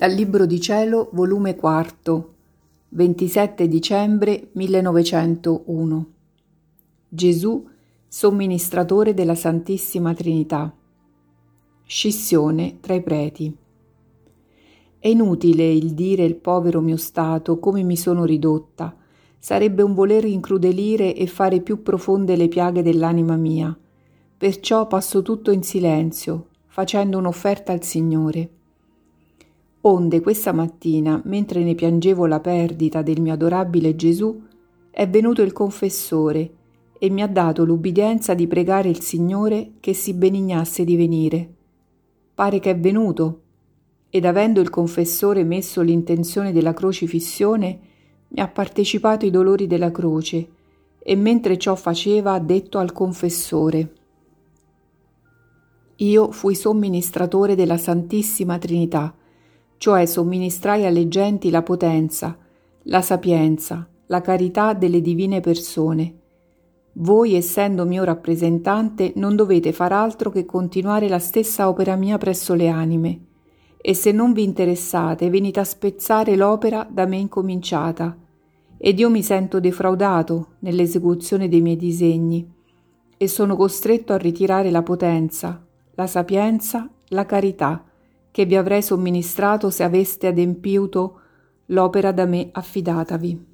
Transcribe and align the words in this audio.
Dal 0.00 0.12
Libro 0.12 0.46
di 0.46 0.58
Cielo, 0.62 1.10
volume 1.12 1.56
4, 1.56 2.34
27 2.88 3.68
dicembre 3.68 4.48
1901. 4.52 6.06
Gesù, 7.06 7.68
somministratore 8.08 9.12
della 9.12 9.34
Santissima 9.34 10.14
Trinità. 10.14 10.74
Scissione 11.84 12.78
tra 12.80 12.94
i 12.94 13.02
preti. 13.02 13.54
È 14.98 15.06
inutile 15.06 15.70
il 15.70 15.92
dire 15.92 16.24
il 16.24 16.36
povero 16.36 16.80
mio 16.80 16.96
stato 16.96 17.58
come 17.58 17.82
mi 17.82 17.98
sono 17.98 18.24
ridotta. 18.24 18.96
Sarebbe 19.38 19.82
un 19.82 19.92
voler 19.92 20.24
incrudelire 20.24 21.14
e 21.14 21.26
fare 21.26 21.60
più 21.60 21.82
profonde 21.82 22.36
le 22.36 22.48
piaghe 22.48 22.82
dell'anima 22.82 23.36
mia. 23.36 23.78
Perciò 24.38 24.86
passo 24.86 25.20
tutto 25.20 25.50
in 25.50 25.62
silenzio, 25.62 26.46
facendo 26.68 27.18
un'offerta 27.18 27.72
al 27.72 27.82
Signore 27.82 28.52
Onde 29.82 30.20
questa 30.20 30.52
mattina, 30.52 31.22
mentre 31.24 31.62
ne 31.62 31.74
piangevo 31.74 32.26
la 32.26 32.40
perdita 32.40 33.00
del 33.00 33.20
mio 33.20 33.32
adorabile 33.32 33.96
Gesù, 33.96 34.38
è 34.90 35.08
venuto 35.08 35.40
il 35.40 35.52
confessore 35.52 36.52
e 36.98 37.08
mi 37.08 37.22
ha 37.22 37.26
dato 37.26 37.64
l'ubbidienza 37.64 38.34
di 38.34 38.46
pregare 38.46 38.90
il 38.90 39.00
Signore 39.00 39.72
che 39.80 39.94
si 39.94 40.12
benignasse 40.12 40.84
di 40.84 40.96
venire. 40.96 41.54
Pare 42.34 42.60
che 42.60 42.72
è 42.72 42.78
venuto, 42.78 43.40
ed 44.10 44.26
avendo 44.26 44.60
il 44.60 44.68
confessore 44.68 45.44
messo 45.44 45.80
l'intenzione 45.80 46.52
della 46.52 46.74
crocifissione, 46.74 47.78
mi 48.28 48.40
ha 48.42 48.48
partecipato 48.48 49.24
i 49.24 49.30
dolori 49.30 49.66
della 49.66 49.90
croce, 49.90 50.48
e 50.98 51.14
mentre 51.16 51.56
ciò 51.56 51.74
faceva 51.74 52.34
ha 52.34 52.38
detto 52.38 52.76
al 52.76 52.92
confessore 52.92 53.92
Io 55.96 56.30
fui 56.32 56.54
somministratore 56.54 57.54
della 57.54 57.78
Santissima 57.78 58.58
Trinità, 58.58 59.14
cioè 59.80 60.04
somministrai 60.04 60.84
alle 60.84 61.08
genti 61.08 61.48
la 61.48 61.62
potenza, 61.62 62.36
la 62.82 63.00
sapienza, 63.00 63.88
la 64.08 64.20
carità 64.20 64.74
delle 64.74 65.00
divine 65.00 65.40
persone. 65.40 66.18
Voi, 66.92 67.32
essendo 67.32 67.86
mio 67.86 68.04
rappresentante, 68.04 69.14
non 69.16 69.36
dovete 69.36 69.72
far 69.72 69.92
altro 69.92 70.28
che 70.28 70.44
continuare 70.44 71.08
la 71.08 71.18
stessa 71.18 71.66
opera 71.66 71.96
mia 71.96 72.18
presso 72.18 72.52
le 72.52 72.68
anime, 72.68 73.20
e 73.80 73.94
se 73.94 74.12
non 74.12 74.34
vi 74.34 74.42
interessate 74.42 75.30
venite 75.30 75.60
a 75.60 75.64
spezzare 75.64 76.36
l'opera 76.36 76.86
da 76.86 77.06
me 77.06 77.16
incominciata, 77.16 78.14
ed 78.76 78.98
io 78.98 79.08
mi 79.08 79.22
sento 79.22 79.60
defraudato 79.60 80.48
nell'esecuzione 80.58 81.48
dei 81.48 81.62
miei 81.62 81.76
disegni, 81.76 82.46
e 83.16 83.28
sono 83.28 83.56
costretto 83.56 84.12
a 84.12 84.18
ritirare 84.18 84.70
la 84.70 84.82
potenza, 84.82 85.64
la 85.94 86.06
sapienza, 86.06 86.86
la 87.08 87.24
carità, 87.24 87.82
che 88.30 88.44
vi 88.44 88.56
avrei 88.56 88.82
somministrato 88.82 89.70
se 89.70 89.82
aveste 89.82 90.28
adempiuto 90.28 91.20
l'opera 91.66 92.12
da 92.12 92.26
me 92.26 92.48
affidatavi. 92.52 93.48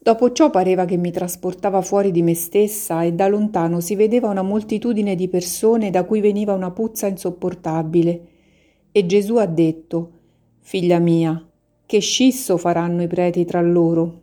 Dopo 0.00 0.32
ciò 0.32 0.50
pareva 0.50 0.84
che 0.84 0.96
mi 0.96 1.10
trasportava 1.10 1.82
fuori 1.82 2.10
di 2.10 2.22
me 2.22 2.34
stessa 2.34 3.02
e 3.02 3.12
da 3.12 3.28
lontano 3.28 3.80
si 3.80 3.94
vedeva 3.94 4.30
una 4.30 4.42
moltitudine 4.42 5.14
di 5.14 5.28
persone 5.28 5.90
da 5.90 6.04
cui 6.04 6.20
veniva 6.20 6.54
una 6.54 6.70
puzza 6.70 7.06
insopportabile. 7.06 8.26
E 8.90 9.06
Gesù 9.06 9.36
ha 9.36 9.46
detto, 9.46 10.12
Figlia 10.60 10.98
mia, 10.98 11.46
che 11.84 11.98
scisso 11.98 12.56
faranno 12.56 13.02
i 13.02 13.06
preti 13.06 13.44
tra 13.44 13.60
loro? 13.60 14.20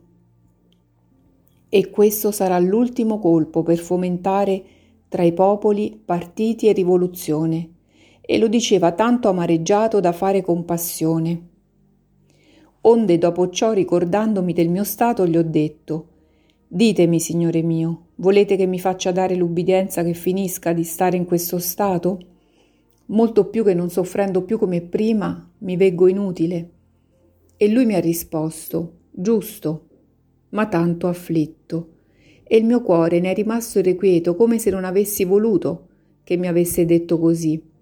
E 1.68 1.90
questo 1.90 2.30
sarà 2.30 2.58
l'ultimo 2.58 3.18
colpo 3.18 3.62
per 3.62 3.78
fomentare 3.78 4.64
tra 5.08 5.22
i 5.22 5.32
popoli 5.32 6.00
partiti 6.04 6.68
e 6.68 6.72
rivoluzione 6.72 7.74
e 8.28 8.38
lo 8.38 8.48
diceva 8.48 8.90
tanto 8.90 9.28
amareggiato 9.28 10.00
da 10.00 10.10
fare 10.10 10.42
compassione. 10.42 11.48
Onde 12.82 13.18
dopo 13.18 13.48
ciò, 13.50 13.72
ricordandomi 13.72 14.52
del 14.52 14.68
mio 14.68 14.82
stato, 14.82 15.26
gli 15.26 15.36
ho 15.36 15.44
detto 15.44 16.08
Ditemi, 16.66 17.20
Signore 17.20 17.62
mio, 17.62 18.08
volete 18.16 18.56
che 18.56 18.66
mi 18.66 18.80
faccia 18.80 19.12
dare 19.12 19.36
l'ubbidienza 19.36 20.02
che 20.02 20.14
finisca 20.14 20.72
di 20.72 20.82
stare 20.82 21.16
in 21.16 21.24
questo 21.24 21.60
stato? 21.60 22.18
Molto 23.06 23.46
più 23.46 23.62
che 23.62 23.74
non 23.74 23.90
soffrendo 23.90 24.42
più 24.42 24.58
come 24.58 24.80
prima, 24.80 25.48
mi 25.58 25.76
veggo 25.76 26.08
inutile. 26.08 26.70
E 27.56 27.68
lui 27.68 27.86
mi 27.86 27.94
ha 27.94 28.00
risposto 28.00 28.94
Giusto, 29.12 29.86
ma 30.50 30.66
tanto 30.66 31.06
afflitto. 31.06 31.88
E 32.42 32.56
il 32.56 32.64
mio 32.64 32.82
cuore 32.82 33.20
ne 33.20 33.30
è 33.30 33.34
rimasto 33.34 33.78
irrequieto 33.78 34.34
come 34.34 34.58
se 34.58 34.70
non 34.70 34.84
avessi 34.84 35.24
voluto 35.24 35.86
che 36.24 36.36
mi 36.36 36.48
avesse 36.48 36.84
detto 36.84 37.18
così 37.18 37.74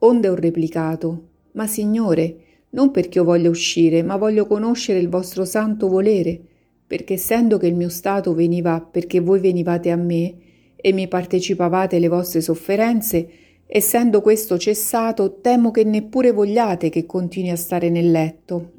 Onde 0.00 0.28
ho 0.28 0.34
replicato, 0.34 1.28
Ma 1.52 1.66
Signore, 1.66 2.36
non 2.70 2.90
perché 2.90 3.18
io 3.18 3.24
voglia 3.24 3.50
uscire, 3.50 4.02
ma 4.02 4.16
voglio 4.16 4.46
conoscere 4.46 4.98
il 4.98 5.08
vostro 5.08 5.44
santo 5.44 5.88
volere, 5.88 6.40
perché 6.86 7.14
essendo 7.14 7.58
che 7.58 7.66
il 7.66 7.74
mio 7.74 7.88
stato 7.88 8.34
veniva 8.34 8.80
perché 8.80 9.20
voi 9.20 9.40
venivate 9.40 9.90
a 9.90 9.96
me 9.96 10.34
e 10.76 10.92
mi 10.92 11.08
partecipavate 11.08 11.98
le 11.98 12.08
vostre 12.08 12.40
sofferenze, 12.40 13.28
essendo 13.66 14.22
questo 14.22 14.58
cessato, 14.58 15.40
temo 15.40 15.70
che 15.70 15.84
neppure 15.84 16.32
vogliate 16.32 16.88
che 16.88 17.04
continui 17.04 17.50
a 17.50 17.56
stare 17.56 17.90
nel 17.90 18.10
letto. 18.10 18.72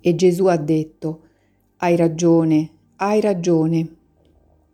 E 0.00 0.14
Gesù 0.14 0.46
ha 0.46 0.56
detto, 0.56 1.20
Hai 1.76 1.96
ragione, 1.96 2.70
hai 2.96 3.20
ragione. 3.20 3.96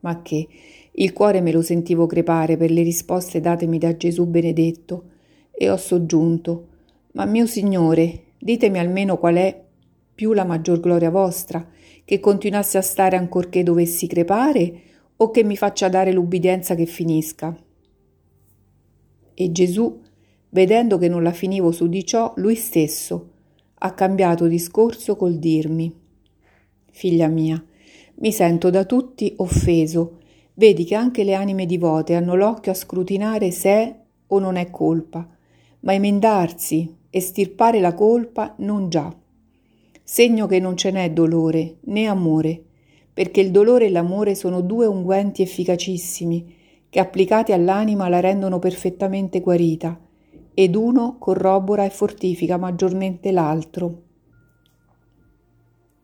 Ma 0.01 0.23
che 0.23 0.49
il 0.93 1.13
cuore 1.13 1.41
me 1.41 1.53
lo 1.53 1.63
sentivo 1.63 2.07
crepare 2.07 2.57
per 2.57 2.71
le 2.71 2.83
risposte 2.83 3.41
datemi 3.41 3.79
da 3.79 3.97
Gesù 3.97 4.27
benedetto 4.27 5.05
e 5.51 5.71
ho 5.71 5.77
soggiunto 5.77 6.69
Ma 7.13 7.25
mio 7.25 7.47
Signore, 7.47 8.25
ditemi 8.39 8.79
almeno 8.79 9.19
qual 9.19 9.37
è 9.37 9.65
più 10.15 10.33
la 10.33 10.45
maggior 10.45 10.81
gloria 10.81 11.11
vostra, 11.11 11.67
che 12.05 12.21
continuasse 12.21 12.79
a 12.79 12.83
stare 12.83 13.17
ancorché 13.17 13.63
dovessi 13.63 14.07
crepare 14.07 14.83
o 15.17 15.31
che 15.31 15.45
mi 15.45 15.57
faccia 15.57 15.89
dare 15.89 16.13
l'ubbidienza 16.13 16.75
che 16.75 16.87
finisca. 16.87 17.57
E 19.35 19.53
Gesù, 19.53 20.01
vedendo 20.51 20.99
che 20.99 21.09
non 21.09 21.23
la 21.23 21.33
finivo 21.33 21.73
su 21.73 21.89
di 21.89 22.05
ciò, 22.05 22.33
lui 22.37 22.55
stesso 22.55 23.31
ha 23.75 23.95
cambiato 23.95 24.47
discorso 24.47 25.17
col 25.17 25.39
dirmi 25.39 25.95
Figlia 26.91 27.29
mia, 27.29 27.63
mi 28.17 28.33
sento 28.33 28.69
da 28.69 28.85
tutti 28.85 29.33
offeso 29.37 30.20
Vedi 30.55 30.85
che 30.85 30.95
anche 30.95 31.25
le 31.25 31.35
anime 31.35 31.67
divote 31.67 32.15
hanno 32.15 32.35
l'occhio 32.35 32.73
a 32.73 32.75
scrutinare 32.75 33.51
se 33.51 33.71
è 33.71 34.01
o 34.27 34.39
non 34.39 34.57
è 34.57 34.71
colpa, 34.71 35.27
ma 35.81 35.95
emendarsi 35.95 36.97
e 37.09 37.21
stirpare 37.21 37.81
la 37.81 37.95
colpa 37.95 38.55
non 38.59 38.89
già. 38.89 39.15
Segno 40.03 40.47
che 40.47 40.59
non 40.59 40.77
ce 40.77 40.91
n'è 40.91 41.13
dolore 41.13 41.77
né 41.83 42.07
amore, 42.07 42.63
perché 43.13 43.41
il 43.41 43.51
dolore 43.51 43.87
e 43.87 43.91
l'amore 43.91 44.35
sono 44.35 44.61
due 44.61 44.87
unguenti 44.87 45.43
efficacissimi 45.43 46.57
che 46.91 47.01
applicati 47.01 47.53
all'anima 47.53 48.09
la 48.09 48.21
rendono 48.21 48.59
perfettamente 48.59 49.41
guarita, 49.41 49.99
ed 50.53 50.75
uno 50.75 51.17
corrobora 51.19 51.85
e 51.85 51.91
fortifica 51.91 52.57
maggiormente 52.57 53.31
l'altro. 53.31 54.03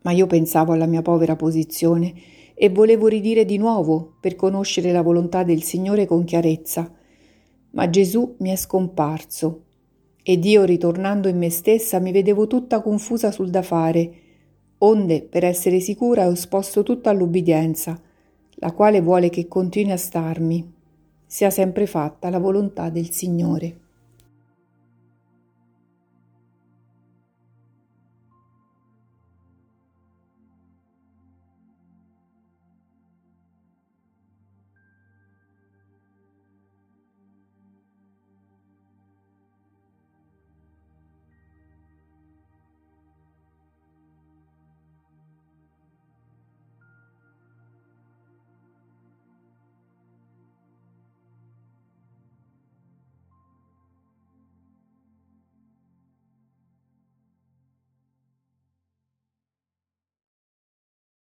Ma 0.03 0.13
io 0.13 0.27
pensavo 0.27 0.73
alla 0.73 0.87
mia 0.87 1.03
povera 1.03 1.35
posizione 1.35 2.15
e 2.59 2.71
volevo 2.71 3.07
ridire 3.07 3.45
di 3.45 3.59
nuovo 3.59 4.17
per 4.19 4.35
conoscere 4.35 4.91
la 4.91 5.03
volontà 5.03 5.43
del 5.43 5.63
Signore 5.63 6.07
con 6.07 6.25
chiarezza. 6.25 6.91
Ma 7.73 7.91
Gesù 7.91 8.37
mi 8.39 8.49
è 8.49 8.57
scomparso 8.57 9.65
ed 10.23 10.43
io, 10.47 10.65
ritornando 10.65 11.29
in 11.29 11.37
me 11.37 11.51
stessa, 11.51 12.01
mi 12.01 12.13
vedevo 12.13 12.47
tutta 12.47 12.81
confusa 12.81 13.31
sul 13.31 13.51
da 13.51 13.61
fare, 13.61 14.13
onde, 14.79 15.23
per 15.23 15.45
essere 15.45 15.81
sicura, 15.81 16.27
ho 16.27 16.33
esposto 16.33 16.83
tutto 16.83 17.11
all'ubbidienza, 17.11 18.01
la 18.55 18.73
quale 18.73 19.03
vuole 19.03 19.29
che 19.29 19.47
continui 19.47 19.93
a 19.93 19.97
starmi, 19.99 20.73
sia 21.27 21.51
sempre 21.51 21.87
fatta 21.87 22.31
la 22.31 22.39
volontà 22.39 22.89
del 22.89 23.11
Signore. 23.11 23.81